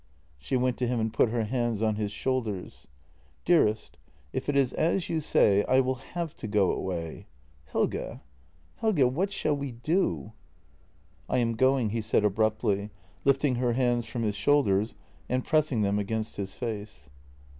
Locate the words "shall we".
9.31-9.73